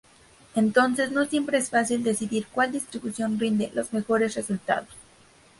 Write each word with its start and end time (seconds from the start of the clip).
Entonces 0.55 1.11
no 1.11 1.25
siempre 1.27 1.59
es 1.59 1.69
fácil 1.69 2.01
decidir 2.01 2.47
cual 2.47 2.71
distribución 2.71 3.39
rinde 3.39 3.69
los 3.75 3.93
mejores 3.93 4.33
resultados. 4.33 4.89